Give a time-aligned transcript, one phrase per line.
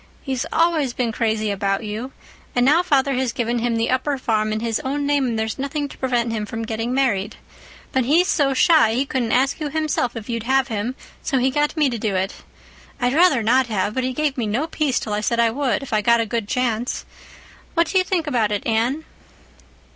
[0.23, 4.59] He's always been crazy about you—and now father has given him the upper farm in
[4.59, 7.35] his own name and there's nothing to prevent him from getting married.
[7.91, 11.51] But he's so shy he couldn't ask you himself if you'd have him, so he
[11.51, 12.37] got me to do it.
[12.99, 15.83] I'd rather not have, but he gave me no peace till I said I would,
[15.83, 17.05] if I got a good chance.
[17.75, 19.05] What do you think about it, Anne?"